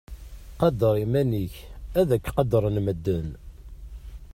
Qader 0.59 0.95
iman-ik 1.05 1.53
ad 1.99 2.09
ak-qadren 2.15 2.77
medden. 2.85 3.27